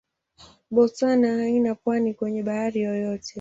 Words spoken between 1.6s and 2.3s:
pwani